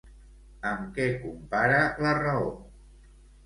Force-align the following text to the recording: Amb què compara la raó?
Amb 0.69 0.87
què 0.95 1.05
compara 1.27 1.79
la 2.07 2.17
raó? 2.23 2.51